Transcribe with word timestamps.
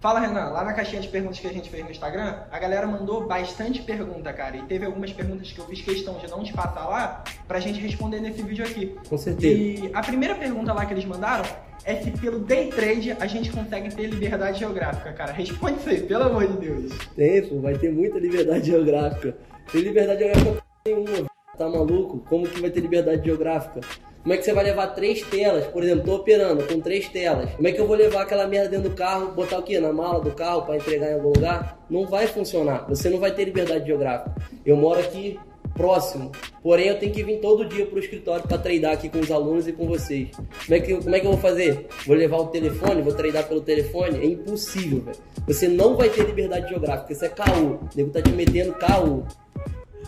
Fala, 0.00 0.18
Renan, 0.18 0.46
lá 0.46 0.64
na 0.64 0.72
caixinha 0.72 1.02
de 1.02 1.08
perguntas 1.08 1.38
que 1.38 1.46
a 1.46 1.52
gente 1.52 1.68
fez 1.68 1.84
no 1.84 1.90
Instagram, 1.90 2.34
a 2.50 2.58
galera 2.58 2.86
mandou 2.86 3.26
bastante 3.26 3.82
pergunta, 3.82 4.32
cara. 4.32 4.56
E 4.56 4.62
teve 4.62 4.86
algumas 4.86 5.12
perguntas 5.12 5.52
que 5.52 5.58
eu 5.58 5.66
fiz 5.66 5.82
questão 5.82 6.14
de 6.14 6.26
não 6.26 6.42
te 6.42 6.54
passar 6.54 6.88
lá 6.88 7.22
pra 7.46 7.60
gente 7.60 7.78
responder 7.78 8.18
nesse 8.18 8.42
vídeo 8.42 8.64
aqui. 8.64 8.96
Com 9.06 9.18
certeza. 9.18 9.60
E 9.60 9.90
a 9.92 10.00
primeira 10.00 10.34
pergunta 10.34 10.72
lá 10.72 10.86
que 10.86 10.94
eles 10.94 11.04
mandaram 11.04 11.44
é 11.84 11.96
se 11.96 12.10
pelo 12.12 12.38
day 12.38 12.70
trade 12.70 13.12
a 13.12 13.26
gente 13.26 13.52
consegue 13.52 13.94
ter 13.94 14.06
liberdade 14.06 14.60
geográfica, 14.60 15.12
cara. 15.12 15.32
Responde 15.32 15.80
isso 15.80 15.90
aí, 15.90 16.00
pelo 16.00 16.24
amor 16.24 16.46
de 16.46 16.56
Deus. 16.56 16.92
Tem, 17.14 17.46
pô, 17.46 17.60
vai 17.60 17.76
ter 17.76 17.92
muita 17.92 18.18
liberdade 18.18 18.68
geográfica. 18.68 19.36
Tem 19.70 19.82
liberdade 19.82 20.20
geográfica 20.20 20.62
nenhuma, 20.86 21.30
tá 21.58 21.68
maluco? 21.68 22.20
Como 22.26 22.48
que 22.48 22.58
vai 22.58 22.70
ter 22.70 22.80
liberdade 22.80 23.22
geográfica? 23.22 23.82
Como 24.22 24.34
é 24.34 24.36
que 24.36 24.44
você 24.44 24.52
vai 24.52 24.64
levar 24.64 24.88
três 24.88 25.22
telas? 25.22 25.66
Por 25.66 25.82
exemplo, 25.82 26.04
tô 26.04 26.16
operando 26.16 26.64
com 26.66 26.78
três 26.80 27.08
telas. 27.08 27.50
Como 27.54 27.66
é 27.66 27.72
que 27.72 27.80
eu 27.80 27.86
vou 27.86 27.96
levar 27.96 28.22
aquela 28.22 28.46
merda 28.46 28.68
dentro 28.68 28.90
do 28.90 28.94
carro, 28.94 29.32
botar 29.32 29.58
o 29.58 29.62
quê? 29.62 29.80
Na 29.80 29.92
mala 29.92 30.20
do 30.20 30.30
carro 30.32 30.62
para 30.62 30.76
entregar 30.76 31.10
em 31.10 31.14
algum 31.14 31.32
lugar? 31.32 31.78
Não 31.88 32.06
vai 32.06 32.26
funcionar. 32.26 32.86
Você 32.88 33.08
não 33.08 33.18
vai 33.18 33.32
ter 33.32 33.44
liberdade 33.44 33.86
geográfica. 33.86 34.34
Eu 34.64 34.76
moro 34.76 35.00
aqui 35.00 35.38
próximo, 35.74 36.30
porém 36.62 36.88
eu 36.88 36.98
tenho 36.98 37.12
que 37.12 37.22
vir 37.22 37.40
todo 37.40 37.64
dia 37.64 37.86
pro 37.86 37.98
escritório 37.98 38.46
para 38.46 38.58
treinar 38.58 38.92
aqui 38.92 39.08
com 39.08 39.20
os 39.20 39.30
alunos 39.30 39.66
e 39.66 39.72
com 39.72 39.86
vocês. 39.86 40.28
Como 40.32 40.74
é 40.74 40.80
que, 40.80 40.94
como 40.96 41.16
é 41.16 41.20
que 41.20 41.26
eu 41.26 41.30
vou 41.30 41.40
fazer? 41.40 41.86
Vou 42.06 42.14
levar 42.14 42.38
o 42.38 42.46
telefone, 42.48 43.00
vou 43.00 43.14
treinar 43.14 43.48
pelo 43.48 43.62
telefone? 43.62 44.18
É 44.18 44.26
impossível, 44.26 45.00
velho. 45.00 45.16
Você 45.46 45.68
não 45.68 45.96
vai 45.96 46.10
ter 46.10 46.26
liberdade 46.26 46.68
geográfica, 46.68 47.12
isso 47.12 47.24
é 47.24 47.28
caô. 47.28 47.76
O 47.76 47.88
nego 47.96 48.10
tá 48.10 48.20
te 48.20 48.30
metendo 48.30 48.74
caô. 48.74 49.22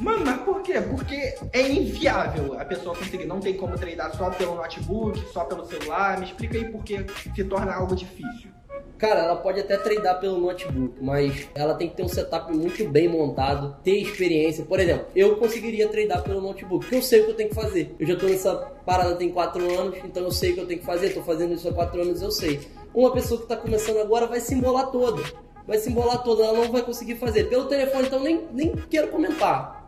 Mano, 0.00 0.24
mas 0.24 0.40
por 0.42 0.62
quê? 0.62 0.80
Porque 0.80 1.34
é 1.52 1.62
inviável 1.70 2.58
a 2.58 2.64
pessoa 2.64 2.96
conseguir. 2.96 3.26
Não 3.26 3.40
tem 3.40 3.54
como 3.54 3.76
treinar 3.76 4.14
só 4.16 4.30
pelo 4.30 4.56
notebook, 4.56 5.18
só 5.32 5.44
pelo 5.44 5.64
celular. 5.64 6.18
Me 6.18 6.26
explica 6.26 6.56
aí 6.56 6.64
por 6.64 6.82
que 6.82 7.04
se 7.34 7.44
torna 7.44 7.74
algo 7.74 7.94
difícil. 7.94 8.50
Cara, 8.98 9.20
ela 9.20 9.36
pode 9.36 9.58
até 9.58 9.76
treinar 9.76 10.20
pelo 10.20 10.38
notebook, 10.38 10.94
mas 11.02 11.48
ela 11.56 11.74
tem 11.74 11.88
que 11.88 11.96
ter 11.96 12.04
um 12.04 12.08
setup 12.08 12.56
muito 12.56 12.88
bem 12.88 13.08
montado, 13.08 13.76
ter 13.82 13.96
experiência. 13.96 14.64
Por 14.64 14.78
exemplo, 14.78 15.06
eu 15.16 15.34
conseguiria 15.36 15.88
treinar 15.88 16.22
pelo 16.22 16.40
notebook, 16.40 16.84
porque 16.84 16.96
eu 16.96 17.02
sei 17.02 17.20
o 17.20 17.24
que 17.24 17.30
eu 17.32 17.34
tenho 17.34 17.48
que 17.48 17.54
fazer. 17.54 17.96
Eu 17.98 18.06
já 18.06 18.16
tô 18.16 18.26
nessa 18.26 18.54
parada 18.86 19.16
tem 19.16 19.30
4 19.30 19.60
anos, 19.80 19.98
então 20.04 20.22
eu 20.22 20.30
sei 20.30 20.52
o 20.52 20.54
que 20.54 20.60
eu 20.60 20.66
tenho 20.66 20.80
que 20.80 20.86
fazer, 20.86 21.10
tô 21.10 21.22
fazendo 21.22 21.52
isso 21.52 21.68
há 21.68 21.72
4 21.72 22.00
anos, 22.00 22.22
eu 22.22 22.30
sei. 22.30 22.60
Uma 22.94 23.12
pessoa 23.12 23.40
que 23.40 23.48
tá 23.48 23.56
começando 23.56 23.98
agora 23.98 24.26
vai 24.28 24.38
se 24.38 24.54
embolar 24.54 24.86
toda. 24.92 25.20
Vai 25.66 25.78
se 25.78 25.90
embolar 25.90 26.22
toda, 26.22 26.44
ela 26.44 26.58
não 26.58 26.70
vai 26.70 26.82
conseguir 26.82 27.16
fazer. 27.16 27.48
Pelo 27.48 27.64
telefone, 27.64 28.06
então 28.06 28.20
nem, 28.20 28.46
nem 28.52 28.70
quero 28.88 29.08
comentar. 29.08 29.81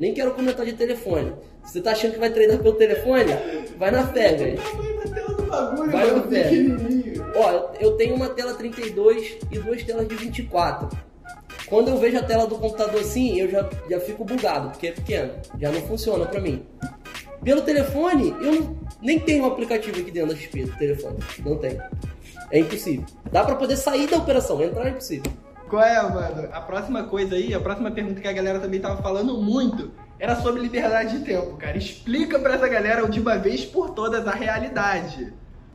Nem 0.00 0.14
quero 0.14 0.32
comentar 0.32 0.64
de 0.64 0.72
telefone. 0.72 1.34
Se 1.62 1.74
você 1.74 1.82
tá 1.82 1.92
achando 1.92 2.14
que 2.14 2.18
vai 2.18 2.30
treinar 2.30 2.56
pelo 2.58 2.74
telefone, 2.74 3.32
vai 3.76 3.90
na 3.90 4.06
fé, 4.06 4.34
velho. 4.34 4.58
Vai 5.92 6.10
na 6.10 6.22
fé. 6.22 6.50
Ó, 7.36 7.70
eu 7.78 7.92
tenho 7.98 8.14
uma 8.14 8.30
tela 8.30 8.54
32 8.54 9.36
e 9.50 9.58
duas 9.58 9.84
telas 9.84 10.08
de 10.08 10.14
24. 10.14 10.88
Quando 11.66 11.88
eu 11.88 11.98
vejo 11.98 12.16
a 12.16 12.22
tela 12.22 12.46
do 12.46 12.56
computador 12.56 13.02
assim, 13.02 13.38
eu 13.38 13.50
já, 13.50 13.68
já 13.90 14.00
fico 14.00 14.24
bugado, 14.24 14.70
porque 14.70 14.86
é 14.86 14.92
pequeno. 14.92 15.34
Já 15.60 15.70
não 15.70 15.82
funciona 15.82 16.24
pra 16.24 16.40
mim. 16.40 16.64
Pelo 17.44 17.60
telefone, 17.60 18.30
eu 18.40 18.54
não, 18.54 18.78
nem 19.02 19.20
tenho 19.20 19.44
um 19.44 19.46
aplicativo 19.46 20.00
aqui 20.00 20.10
dentro 20.10 20.30
da 20.30 20.36
XP 20.36 20.64
do 20.64 20.78
telefone. 20.78 21.18
Não 21.44 21.58
tem. 21.58 21.78
É 22.50 22.58
impossível. 22.58 23.04
Dá 23.30 23.44
pra 23.44 23.54
poder 23.54 23.76
sair 23.76 24.08
da 24.08 24.16
operação, 24.16 24.62
entrar 24.62 24.86
é 24.86 24.90
impossível. 24.90 25.30
Qual 25.70 25.84
é, 25.84 26.02
mano? 26.02 26.48
A 26.50 26.60
próxima 26.60 27.04
coisa 27.04 27.36
aí, 27.36 27.54
a 27.54 27.60
próxima 27.60 27.92
pergunta 27.92 28.20
que 28.20 28.26
a 28.26 28.32
galera 28.32 28.58
também 28.58 28.80
tava 28.80 29.00
falando 29.00 29.40
muito 29.40 29.92
era 30.18 30.34
sobre 30.34 30.60
liberdade 30.60 31.16
de 31.16 31.24
tempo, 31.24 31.56
cara. 31.56 31.78
Explica 31.78 32.40
pra 32.40 32.54
essa 32.54 32.66
galera 32.66 33.08
de 33.08 33.20
uma 33.20 33.38
vez 33.38 33.64
por 33.64 33.90
todas 33.90 34.26
a 34.26 34.32
realidade. 34.32 35.32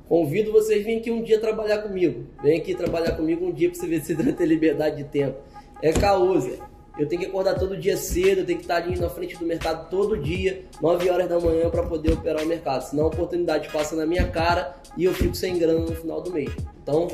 Convido 0.10 0.52
vocês 0.52 0.86
a 0.86 1.00
aqui 1.00 1.10
um 1.10 1.24
dia 1.24 1.40
trabalhar 1.40 1.78
comigo. 1.78 2.26
Vem 2.44 2.60
aqui 2.60 2.76
trabalhar 2.76 3.14
comigo 3.14 3.46
um 3.46 3.54
dia 3.54 3.70
pra 3.70 3.80
você 3.80 3.88
ver 3.88 4.02
se 4.02 4.14
você 4.14 4.34
ter 4.34 4.46
liberdade 4.46 4.98
de 4.98 5.06
tempo. 5.06 5.38
É 5.82 5.94
caô, 5.94 6.38
Zé. 6.42 6.60
Eu 7.00 7.08
tenho 7.08 7.22
que 7.22 7.28
acordar 7.28 7.56
todo 7.56 7.78
dia 7.78 7.96
cedo, 7.96 8.40
eu 8.40 8.46
tenho 8.46 8.60
que 8.60 8.66
estar 8.66 8.76
ali 8.76 9.00
na 9.00 9.10
frente 9.10 9.38
do 9.38 9.46
mercado 9.46 9.90
todo 9.90 10.18
dia, 10.18 10.66
9 10.82 11.10
horas 11.10 11.28
da 11.28 11.40
manhã, 11.40 11.70
para 11.70 11.84
poder 11.84 12.14
operar 12.14 12.44
o 12.44 12.46
mercado. 12.46 12.82
Senão 12.82 13.06
a 13.06 13.08
oportunidade 13.08 13.70
passa 13.70 13.96
na 13.96 14.06
minha 14.06 14.28
cara 14.28 14.76
e 14.98 15.06
eu 15.06 15.14
fico 15.14 15.36
sem 15.36 15.58
grana 15.58 15.80
no 15.80 15.96
final 15.96 16.22
do 16.22 16.32
mês. 16.32 16.52
Então, 16.82 17.08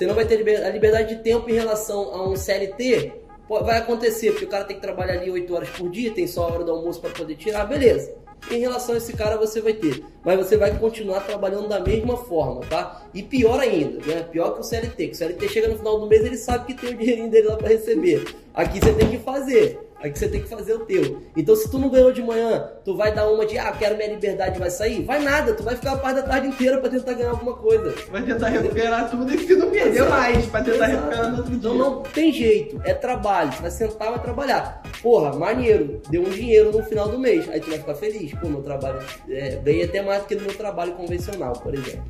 você 0.00 0.06
não 0.06 0.14
vai 0.14 0.24
ter 0.24 0.36
a 0.64 0.70
liberdade 0.70 1.14
de 1.14 1.22
tempo 1.22 1.50
em 1.50 1.52
relação 1.52 2.14
a 2.14 2.26
um 2.26 2.34
CLT. 2.34 3.12
Vai 3.46 3.76
acontecer, 3.76 4.30
porque 4.30 4.46
o 4.46 4.48
cara 4.48 4.64
tem 4.64 4.76
que 4.76 4.80
trabalhar 4.80 5.20
ali 5.20 5.30
8 5.30 5.54
horas 5.54 5.68
por 5.68 5.90
dia, 5.90 6.10
tem 6.10 6.26
só 6.26 6.44
a 6.44 6.54
hora 6.54 6.64
do 6.64 6.72
almoço 6.72 7.02
para 7.02 7.10
poder 7.10 7.34
tirar, 7.34 7.66
beleza. 7.66 8.14
Em 8.50 8.60
relação 8.60 8.94
a 8.94 8.98
esse 8.98 9.12
cara 9.12 9.36
você 9.36 9.60
vai 9.60 9.74
ter, 9.74 10.02
mas 10.24 10.38
você 10.38 10.56
vai 10.56 10.74
continuar 10.78 11.20
trabalhando 11.20 11.68
da 11.68 11.80
mesma 11.80 12.16
forma, 12.16 12.62
tá? 12.62 13.02
E 13.12 13.22
pior 13.22 13.60
ainda, 13.60 13.98
né? 14.06 14.22
Pior 14.22 14.54
que 14.54 14.60
o 14.60 14.62
CLT, 14.62 15.08
que 15.08 15.12
o 15.12 15.16
CLT 15.16 15.48
chega 15.50 15.68
no 15.68 15.76
final 15.76 16.00
do 16.00 16.06
mês 16.06 16.24
ele 16.24 16.38
sabe 16.38 16.72
que 16.72 16.80
tem 16.80 16.94
o 16.94 16.96
dinheirinho 16.96 17.28
dele 17.28 17.48
lá 17.48 17.58
para 17.58 17.68
receber. 17.68 18.24
Aqui 18.54 18.80
você 18.80 18.94
tem 18.94 19.10
que 19.10 19.18
fazer. 19.18 19.78
Aí 20.02 20.10
que 20.10 20.18
você 20.18 20.28
tem 20.28 20.40
que 20.40 20.48
fazer 20.48 20.72
o 20.72 20.80
teu. 20.86 21.22
Então, 21.36 21.54
se 21.54 21.70
tu 21.70 21.78
não 21.78 21.90
ganhou 21.90 22.10
de 22.10 22.22
manhã, 22.22 22.70
tu 22.84 22.96
vai 22.96 23.14
dar 23.14 23.28
uma 23.28 23.44
de, 23.44 23.58
ah, 23.58 23.70
quero 23.72 23.96
minha 23.98 24.08
liberdade, 24.08 24.58
vai 24.58 24.70
sair? 24.70 25.04
Vai 25.04 25.20
nada, 25.20 25.52
tu 25.52 25.62
vai 25.62 25.76
ficar 25.76 25.92
a 25.92 25.96
parte 25.98 26.22
da 26.22 26.26
tarde 26.26 26.48
inteira 26.48 26.78
pra 26.78 26.88
tentar 26.88 27.12
ganhar 27.12 27.30
alguma 27.30 27.54
coisa. 27.54 27.94
Vai 28.10 28.22
tentar 28.22 28.48
recuperar 28.48 29.10
tudo 29.10 29.30
e 29.34 29.38
se 29.38 29.54
não 29.56 29.70
perdeu 29.70 30.08
mais, 30.08 30.46
pra 30.46 30.62
tentar 30.62 30.88
Exato. 30.88 30.92
recuperar 30.92 31.30
no 31.30 31.36
outro 31.36 31.50
dia. 31.50 31.58
Então, 31.58 31.74
não 31.74 32.02
tem 32.02 32.32
jeito, 32.32 32.80
é 32.84 32.94
trabalho. 32.94 33.52
Você 33.52 33.60
vai 33.60 33.70
sentar, 33.70 34.10
vai 34.10 34.22
trabalhar. 34.22 34.82
Porra, 35.02 35.34
maneiro, 35.34 36.00
deu 36.08 36.22
um 36.22 36.30
dinheiro 36.30 36.72
no 36.72 36.82
final 36.82 37.08
do 37.08 37.18
mês. 37.18 37.46
Aí 37.50 37.60
tu 37.60 37.68
vai 37.68 37.78
ficar 37.78 37.94
feliz. 37.94 38.32
Pô, 38.32 38.48
meu 38.48 38.62
trabalho 38.62 39.00
é, 39.28 39.56
ganhei 39.56 39.84
até 39.84 40.00
mais 40.00 40.22
do 40.22 40.28
que 40.28 40.34
no 40.34 40.42
meu 40.42 40.56
trabalho 40.56 40.92
convencional, 40.92 41.52
por 41.52 41.74
exemplo. 41.74 42.04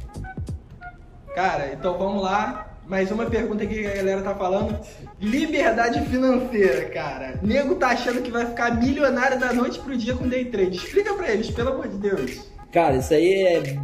Cara, 1.35 1.73
então 1.73 1.99
vamos 1.99 2.23
lá 2.23 2.70
mais 2.91 3.09
uma 3.13 3.25
pergunta 3.27 3.65
que 3.65 3.87
a 3.87 3.95
galera 3.95 4.21
tá 4.21 4.35
falando. 4.35 4.77
Liberdade 5.21 6.05
financeira, 6.07 6.91
cara. 6.91 7.39
Nego 7.41 7.77
tá 7.77 7.91
achando 7.91 8.21
que 8.21 8.33
vai 8.33 8.45
ficar 8.47 8.77
milionário 8.77 9.39
da 9.39 9.53
noite 9.53 9.79
pro 9.79 9.97
dia 9.97 10.17
com 10.17 10.27
day 10.29 10.47
trade. 10.47 10.77
Explica 10.77 11.15
pra 11.15 11.31
eles, 11.31 11.49
pelo 11.53 11.71
amor 11.71 11.87
de 11.87 11.97
Deus. 11.97 12.51
Cara, 12.73 12.97
isso 12.97 13.15
aí 13.15 13.45
é 13.45 13.79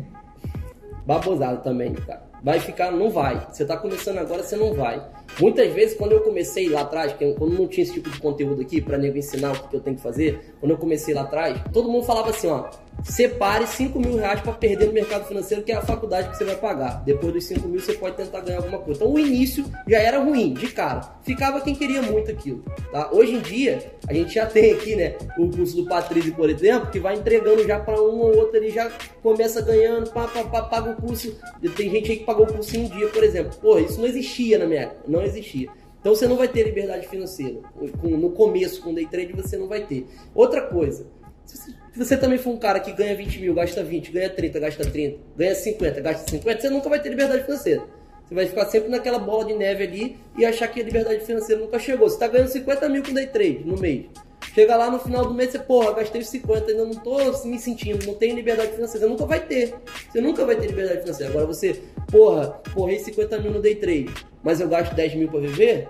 babosado 1.06 1.62
também, 1.62 1.94
cara. 1.94 2.27
Vai 2.43 2.59
ficar, 2.59 2.91
não 2.91 3.09
vai. 3.09 3.47
Você 3.50 3.65
tá 3.65 3.77
começando 3.77 4.19
agora, 4.19 4.43
você 4.43 4.56
não 4.56 4.75
vai. 4.75 5.00
Muitas 5.41 5.73
vezes, 5.73 5.97
quando 5.97 6.12
eu 6.12 6.21
comecei 6.21 6.69
lá 6.69 6.81
atrás, 6.81 7.15
quando 7.38 7.56
não 7.56 7.69
tinha 7.69 7.84
esse 7.84 7.94
tipo 7.94 8.11
de 8.11 8.21
conteúdo 8.21 8.61
aqui 8.61 8.81
para 8.81 8.99
nego 8.99 9.17
ensinar 9.17 9.53
o 9.53 9.69
que 9.69 9.77
eu 9.77 9.81
tenho 9.81 9.97
que 9.97 10.03
fazer, 10.03 10.55
quando 10.59 10.73
eu 10.73 10.78
comecei 10.78 11.15
lá 11.15 11.23
atrás, 11.23 11.61
todo 11.73 11.88
mundo 11.88 12.05
falava 12.05 12.31
assim, 12.31 12.49
ó, 12.49 12.69
separe 13.05 13.67
5 13.67 13.99
mil 13.99 14.17
reais 14.17 14.41
para 14.41 14.53
perder 14.53 14.87
no 14.87 14.93
mercado 14.93 15.27
financeiro, 15.27 15.62
que 15.62 15.73
é 15.73 15.77
a 15.77 15.83
faculdade 15.83 16.31
que 16.31 16.37
você 16.37 16.45
vai 16.45 16.57
pagar. 16.57 17.03
Depois 17.05 17.33
dos 17.33 17.45
5 17.45 17.69
mil, 17.69 17.81
você 17.81 17.93
pode 17.95 18.17
tentar 18.17 18.41
ganhar 18.41 18.59
alguma 18.59 18.79
coisa. 18.79 19.01
Então, 19.03 19.12
o 19.12 19.19
início 19.19 19.65
já 19.87 19.99
era 19.99 20.19
ruim, 20.19 20.55
de 20.55 20.69
cara. 20.69 21.19
Ficava 21.23 21.61
quem 21.61 21.75
queria 21.75 22.03
muito 22.03 22.31
aquilo. 22.31 22.62
Tá? 22.91 23.11
Hoje 23.12 23.35
em 23.35 23.41
dia, 23.41 23.93
a 24.09 24.12
gente 24.12 24.35
já 24.35 24.47
tem 24.47 24.73
aqui, 24.73 24.97
né, 24.97 25.17
o 25.39 25.51
curso 25.51 25.77
do 25.77 25.87
Patrício, 25.87 26.35
por 26.35 26.51
exemplo, 26.51 26.91
que 26.91 26.99
vai 26.99 27.17
entregando 27.17 27.67
já 27.67 27.79
para 27.79 28.01
um 28.01 28.21
ou 28.21 28.37
outro, 28.37 28.56
ele 28.56 28.71
já 28.71 28.91
começa 29.23 29.61
ganhando, 29.61 30.11
pá, 30.11 30.27
pá, 30.27 30.45
pá, 30.45 30.62
paga 30.62 30.91
o 30.91 30.97
curso. 30.97 31.37
Tem 31.77 31.91
gente 31.91 32.11
aí 32.11 32.19
que 32.19 32.25
pagou 32.25 32.47
o 32.47 32.53
curso 32.53 32.77
em 32.77 32.85
um 32.85 32.89
dia, 32.89 33.09
por 33.09 33.23
exemplo. 33.23 33.56
Pô, 33.61 33.79
isso 33.79 34.01
não 34.01 34.06
existia 34.06 34.59
na 34.59 34.67
minha 34.67 34.83
época, 34.83 35.03
não 35.06 35.23
existia. 35.23 35.69
Então 36.01 36.15
você 36.15 36.29
não 36.29 36.37
vai 36.37 36.47
ter 36.47 36.62
liberdade 36.62 37.09
financeira. 37.09 37.59
No 38.03 38.31
começo, 38.31 38.81
com 38.81 38.95
day 38.95 39.06
trade, 39.06 39.33
você 39.33 39.56
não 39.56 39.67
vai 39.67 39.85
ter. 39.85 40.06
Outra 40.33 40.62
coisa, 40.62 41.06
se 41.47 41.75
você 41.97 42.17
também 42.17 42.39
for 42.39 42.51
um 42.51 42.59
cara 42.59 42.81
que 42.81 42.93
ganha 42.93 43.15
20 43.17 43.41
mil, 43.41 43.55
gasta 43.55 43.83
20, 43.83 44.11
ganha 44.11 44.29
30, 44.29 44.61
gasta 44.61 44.84
30, 44.84 45.19
ganha 45.37 45.55
50, 45.55 46.01
gasta 46.01 46.31
50, 46.31 46.61
você 46.61 46.69
nunca 46.69 46.89
vai 46.89 47.01
ter 47.01 47.09
liberdade 47.09 47.45
financeira. 47.45 47.83
Você 48.27 48.34
vai 48.34 48.47
ficar 48.47 48.67
sempre 48.67 48.89
naquela 48.89 49.21
bola 49.21 49.45
de 49.45 49.55
neve 49.55 49.85
ali 49.85 50.17
e 50.37 50.45
achar 50.45 50.67
que 50.67 50.81
a 50.81 50.85
liberdade 50.85 51.25
financeira 51.25 51.61
nunca 51.61 51.79
chegou. 51.79 52.09
Você 52.09 52.17
está 52.17 52.27
ganhando 52.27 52.49
50 52.49 52.89
mil 52.89 53.03
com 53.05 53.12
day 53.12 53.27
trade 53.27 53.62
no 53.65 53.79
mês. 53.79 54.06
Chega 54.53 54.77
lá 54.77 54.91
no 54.91 54.99
final 54.99 55.25
do 55.27 55.35
mês, 55.35 55.53
você, 55.53 55.59
porra, 55.59 55.93
gastei 55.93 56.23
50, 56.23 56.71
ainda 56.71 56.85
não 56.85 56.95
tô 56.95 57.19
me 57.47 57.59
sentindo, 57.59 58.05
não 58.05 58.15
tenho 58.15 58.35
liberdade 58.35 58.73
financeira. 58.73 59.06
Você 59.06 59.12
nunca 59.12 59.27
vai 59.27 59.41
ter. 59.41 59.75
Você 60.11 60.21
nunca 60.21 60.45
vai 60.45 60.56
ter 60.56 60.67
liberdade 60.67 61.03
financeira. 61.03 61.31
Agora 61.31 61.47
você, 61.47 61.81
porra, 62.11 62.61
porrei 62.75 62.99
50 62.99 63.39
mil 63.39 63.53
no 63.53 63.62
day 63.62 63.77
trade, 63.77 64.12
mas 64.43 64.61
eu 64.61 64.69
gasto 64.69 64.95
10 64.95 65.15
mil 65.15 65.29
para 65.29 65.41
viver? 65.41 65.89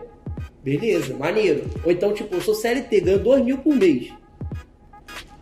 Beleza, 0.63 1.15
maneiro. 1.15 1.65
Ou 1.85 1.91
então, 1.91 2.13
tipo, 2.13 2.35
eu 2.35 2.41
sou 2.41 2.55
CLT, 2.55 3.01
ganho 3.01 3.19
2 3.21 3.45
mil 3.45 3.59
por 3.59 3.75
mês. 3.75 4.13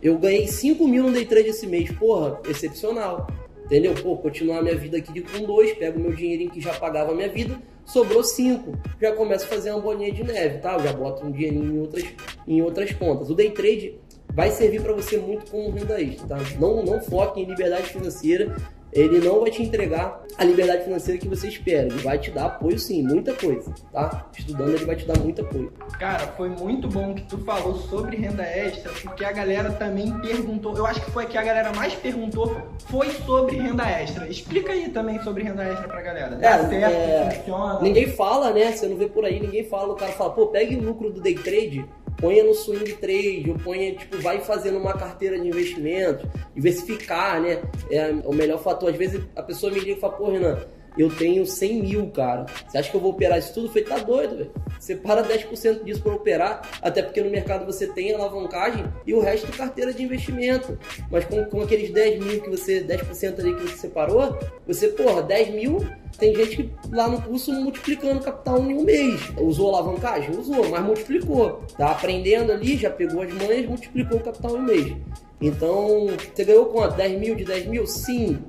Eu 0.01 0.17
ganhei 0.17 0.47
5 0.47 0.87
mil 0.87 1.03
no 1.03 1.11
day 1.11 1.25
trade 1.25 1.49
esse 1.49 1.65
mês. 1.67 1.91
Porra, 1.91 2.39
excepcional. 2.47 3.27
Entendeu? 3.65 3.95
Pô, 3.95 4.15
continuar 4.17 4.61
minha 4.61 4.75
vida 4.75 4.97
aqui 4.97 5.21
com 5.21 5.43
dois, 5.43 5.73
pego 5.73 5.99
meu 5.99 6.13
dinheirinho 6.13 6.51
que 6.51 6.61
já 6.61 6.71
pagava 6.75 7.11
a 7.11 7.15
minha 7.15 7.29
vida, 7.29 7.59
sobrou 7.83 8.23
cinco. 8.23 8.77
Já 9.01 9.11
começo 9.13 9.45
a 9.45 9.47
fazer 9.47 9.71
uma 9.71 9.81
bolinha 9.81 10.11
de 10.11 10.23
neve, 10.23 10.59
tá? 10.59 10.73
Eu 10.73 10.81
já 10.81 10.93
boto 10.93 11.25
um 11.25 11.31
dinheirinho 11.31 11.73
em 11.73 11.79
outras, 11.79 12.05
em 12.47 12.61
outras 12.61 12.91
contas. 12.91 13.29
O 13.31 13.33
day 13.33 13.49
trade 13.49 13.99
vai 14.31 14.51
servir 14.51 14.83
para 14.83 14.93
você 14.93 15.17
muito 15.17 15.49
como 15.49 15.71
renda 15.71 15.99
extra, 15.99 16.27
tá? 16.27 16.37
Não, 16.59 16.83
não 16.83 17.01
foque 17.01 17.41
em 17.41 17.45
liberdade 17.45 17.87
financeira. 17.87 18.55
Ele 18.95 19.19
não 19.19 19.41
vai 19.41 19.51
te 19.51 19.61
entregar 19.61 20.23
a 20.37 20.43
liberdade 20.43 20.85
financeira 20.85 21.19
que 21.19 21.27
você 21.27 21.49
espera. 21.49 21.87
Ele 21.87 21.97
vai 22.01 22.17
te 22.17 22.31
dar 22.31 22.45
apoio 22.45 22.79
sim, 22.79 23.03
muita 23.03 23.33
coisa, 23.33 23.71
tá? 23.91 24.25
Estudando 24.37 24.73
ele 24.73 24.85
vai 24.85 24.95
te 24.95 25.05
dar 25.05 25.19
muito 25.19 25.41
apoio. 25.41 25.71
Cara, 25.99 26.27
foi 26.37 26.49
muito 26.49 26.87
bom 26.87 27.13
que 27.13 27.23
tu 27.23 27.37
falou 27.39 27.75
sobre 27.75 28.15
renda 28.17 28.43
extra, 28.43 28.91
porque 29.03 29.23
a 29.25 29.31
galera 29.31 29.71
também 29.73 30.11
perguntou, 30.19 30.75
eu 30.77 30.85
acho 30.85 31.03
que 31.03 31.11
foi 31.11 31.25
que 31.25 31.37
a 31.37 31.43
galera 31.43 31.73
mais 31.73 31.93
perguntou, 31.93 32.55
foi 32.89 33.09
sobre 33.25 33.57
renda 33.57 33.83
extra. 33.89 34.27
Explica 34.27 34.71
aí 34.71 34.89
também 34.89 35.21
sobre 35.21 35.43
renda 35.43 35.63
extra 35.63 35.87
pra 35.87 36.01
galera. 36.01 36.35
Dá 36.35 36.47
É, 36.55 36.69
certo? 36.69 36.93
é, 36.93 37.29
Funciona? 37.35 37.81
Ninguém 37.81 38.07
fala, 38.07 38.51
né? 38.51 38.71
Você 38.71 38.87
não 38.87 38.95
vê 38.97 39.07
por 39.07 39.25
aí, 39.25 39.39
ninguém 39.39 39.63
fala. 39.65 39.93
O 39.93 39.95
cara 39.95 40.11
fala, 40.13 40.31
pô, 40.31 40.47
pegue 40.47 40.75
o 40.77 40.81
lucro 40.81 41.11
do 41.11 41.21
day 41.21 41.35
trade, 41.35 41.85
ponha 42.17 42.43
no 42.43 42.53
swing 42.53 42.93
trade, 42.93 43.45
ou 43.49 43.57
ponha, 43.57 43.95
tipo, 43.95 44.17
vai 44.17 44.39
fazendo 44.39 44.77
uma 44.77 44.93
carteira 44.93 45.39
de 45.39 45.47
investimento, 45.47 46.27
diversificar, 46.53 47.41
né? 47.41 47.61
É 47.91 48.11
o 48.23 48.33
melhor 48.33 48.61
fator. 48.61 48.89
Às 48.89 48.95
vezes 48.95 49.21
a 49.35 49.43
pessoa 49.43 49.71
me 49.71 49.79
liga 49.79 49.91
e 49.93 49.99
fala, 49.99 50.13
pô, 50.13 50.31
Renan, 50.31 50.59
eu 50.97 51.09
tenho 51.09 51.45
100 51.45 51.81
mil, 51.81 52.07
cara. 52.11 52.45
Você 52.67 52.77
acha 52.77 52.89
que 52.89 52.95
eu 52.95 53.01
vou 53.01 53.11
operar 53.11 53.37
isso 53.37 53.53
tudo? 53.53 53.69
Falei, 53.69 53.83
tá 53.83 53.97
doido, 53.97 54.37
velho. 54.37 54.51
Separa 54.79 55.23
10% 55.23 55.83
disso 55.83 56.01
para 56.01 56.13
operar, 56.13 56.69
até 56.81 57.01
porque 57.01 57.21
no 57.21 57.29
mercado 57.29 57.65
você 57.65 57.87
tem 57.87 58.13
alavancagem 58.13 58.85
e 59.05 59.13
o 59.13 59.19
resto 59.19 59.47
é 59.47 59.55
carteira 59.55 59.93
de 59.93 60.03
investimento. 60.03 60.77
Mas 61.09 61.25
com, 61.25 61.43
com 61.45 61.61
aqueles 61.61 61.91
10 61.91 62.23
mil 62.23 62.41
que 62.41 62.49
você, 62.49 62.83
10% 62.83 63.39
ali 63.39 63.55
que 63.55 63.61
você 63.61 63.77
separou, 63.77 64.37
você, 64.67 64.89
porra, 64.89 65.21
10 65.23 65.53
mil, 65.53 65.85
tem 66.17 66.33
gente 66.33 66.57
que 66.57 66.71
lá 66.91 67.07
no 67.07 67.21
curso 67.21 67.51
multiplicando 67.51 68.21
capital 68.21 68.59
em 68.59 68.73
um 68.75 68.83
mês. 68.83 69.19
Usou 69.39 69.75
alavancagem? 69.75 70.31
Usou, 70.37 70.69
mas 70.69 70.83
multiplicou. 70.83 71.63
Tá 71.77 71.91
aprendendo 71.91 72.51
ali, 72.51 72.77
já 72.77 72.89
pegou 72.89 73.21
as 73.21 73.33
manhas, 73.33 73.67
multiplicou 73.67 74.17
o 74.17 74.23
capital 74.23 74.55
em 74.55 74.59
um 74.59 74.63
mês. 74.63 74.97
Então, 75.41 76.07
você 76.33 76.45
ganhou 76.45 76.67
quanto? 76.67 76.95
10 76.95 77.19
mil 77.19 77.35
de 77.35 77.43
10 77.43 77.67
mil? 77.67 77.85
Sim. 77.85 78.39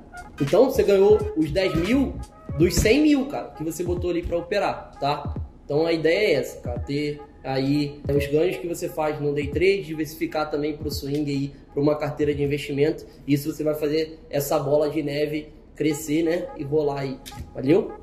Então, 0.41 0.65
você 0.65 0.83
ganhou 0.83 1.19
os 1.35 1.51
10 1.51 1.75
mil 1.75 2.15
dos 2.57 2.75
100 2.75 3.01
mil, 3.01 3.25
cara, 3.27 3.49
que 3.49 3.63
você 3.63 3.83
botou 3.83 4.09
ali 4.09 4.23
para 4.23 4.37
operar, 4.37 4.91
tá? 4.99 5.35
Então, 5.63 5.85
a 5.85 5.93
ideia 5.93 6.27
é 6.27 6.33
essa, 6.33 6.61
cara, 6.61 6.79
ter 6.79 7.21
aí 7.43 8.01
os 8.09 8.27
ganhos 8.27 8.57
que 8.57 8.67
você 8.67 8.89
faz 8.89 9.19
no 9.21 9.33
day 9.33 9.47
trade, 9.47 9.83
diversificar 9.83 10.49
também 10.49 10.75
para 10.75 10.87
o 10.87 10.91
swing 10.91 11.29
aí, 11.29 11.53
para 11.73 11.81
uma 11.81 11.95
carteira 11.95 12.33
de 12.33 12.43
investimento. 12.43 13.05
Isso 13.27 13.53
você 13.53 13.63
vai 13.63 13.75
fazer 13.75 14.19
essa 14.29 14.57
bola 14.59 14.89
de 14.89 15.03
neve 15.03 15.53
crescer, 15.75 16.23
né, 16.23 16.47
e 16.57 16.63
rolar 16.63 17.01
aí. 17.01 17.19
Valeu? 17.53 17.93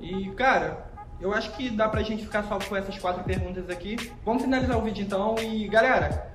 E, 0.00 0.30
cara, 0.30 0.86
eu 1.20 1.32
acho 1.32 1.56
que 1.56 1.70
dá 1.70 1.88
pra 1.88 2.02
gente 2.02 2.24
ficar 2.24 2.44
só 2.44 2.58
com 2.58 2.76
essas 2.76 2.98
quatro 2.98 3.24
perguntas 3.24 3.68
aqui. 3.68 3.96
Vamos 4.24 4.42
finalizar 4.42 4.78
o 4.78 4.82
vídeo 4.82 5.04
então. 5.04 5.34
E, 5.38 5.68
galera, 5.68 6.31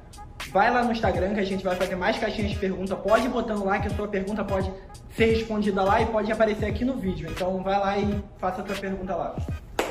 vai 0.52 0.72
lá 0.72 0.84
no 0.84 0.92
Instagram 0.92 1.34
que 1.34 1.40
a 1.40 1.46
gente 1.46 1.64
vai 1.64 1.76
fazer 1.76 1.96
mais 1.96 2.18
caixinhas 2.18 2.52
de 2.52 2.58
pergunta. 2.58 2.96
Pode 2.96 3.26
ir 3.26 3.30
botando 3.30 3.64
lá 3.66 3.80
que 3.80 3.88
a 3.88 3.92
sua 3.92 4.08
pergunta 4.08 4.44
pode 4.44 4.72
ser 5.16 5.26
respondida 5.26 5.84
lá 5.84 6.02
e 6.02 6.06
pode 6.06 6.32
aparecer 6.32 6.66
aqui 6.66 6.86
no 6.86 6.98
vídeo. 6.98 7.30
Então, 7.30 7.62
vai 7.64 7.80
lá 7.80 7.98
e 7.98 8.24
faça 8.38 8.62
a 8.62 8.66
sua 8.66 8.76
pergunta 8.76 9.16
lá. 9.16 9.36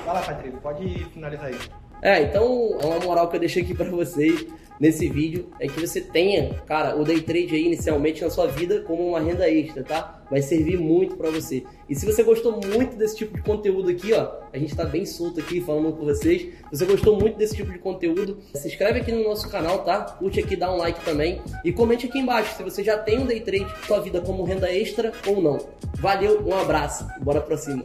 Vai 0.05 0.15
lá, 0.15 0.23
Patrícia, 0.23 0.59
pode 0.61 1.05
finalizar 1.07 1.47
aí. 1.47 1.59
É, 2.07 2.23
então, 2.23 2.69
uma 2.85 3.01
moral 3.01 3.29
que 3.29 3.35
eu 3.35 3.41
deixei 3.41 3.65
aqui 3.65 3.75
pra 3.75 3.91
vocês 3.91 4.47
nesse 4.79 5.09
vídeo 5.09 5.49
é 5.59 5.67
que 5.67 5.81
você 5.81 6.01
tenha, 6.01 6.55
cara, 6.65 6.95
o 6.95 7.03
day 7.03 7.21
trade 7.21 7.57
aí 7.57 7.67
inicialmente 7.67 8.23
na 8.23 8.31
sua 8.31 8.47
vida 8.47 8.81
como 8.83 9.09
uma 9.09 9.19
renda 9.19 9.51
extra, 9.51 9.83
tá? 9.83 10.23
Vai 10.31 10.41
servir 10.41 10.79
muito 10.79 11.17
pra 11.17 11.31
você. 11.31 11.65
E 11.89 11.97
se 11.97 12.07
você 12.07 12.23
gostou 12.23 12.61
muito 12.65 12.95
desse 12.95 13.17
tipo 13.17 13.35
de 13.35 13.43
conteúdo 13.43 13.91
aqui, 13.91 14.13
ó, 14.13 14.35
a 14.53 14.57
gente 14.57 14.77
tá 14.77 14.85
bem 14.85 15.05
solto 15.05 15.41
aqui 15.41 15.61
falando 15.61 15.95
com 15.95 16.05
vocês. 16.05 16.43
Se 16.43 16.79
você 16.79 16.85
gostou 16.85 17.19
muito 17.19 17.37
desse 17.39 17.57
tipo 17.57 17.73
de 17.73 17.79
conteúdo, 17.81 18.39
se 18.55 18.69
inscreve 18.69 19.01
aqui 19.01 19.11
no 19.11 19.25
nosso 19.25 19.51
canal, 19.51 19.81
tá? 19.81 20.03
Curte 20.03 20.39
aqui, 20.39 20.55
dá 20.55 20.73
um 20.73 20.77
like 20.77 21.05
também 21.05 21.43
e 21.65 21.73
comente 21.73 22.07
aqui 22.07 22.21
embaixo 22.21 22.57
se 22.57 22.63
você 22.63 22.85
já 22.85 22.97
tem 22.97 23.19
um 23.19 23.27
day 23.27 23.41
trade 23.41 23.67
sua 23.85 23.99
vida 23.99 24.21
como 24.21 24.45
renda 24.45 24.73
extra 24.73 25.11
ou 25.27 25.43
não. 25.43 25.59
Valeu, 25.97 26.41
um 26.47 26.55
abraço, 26.55 27.05
bora 27.21 27.41
pra 27.41 27.57
cima. 27.57 27.85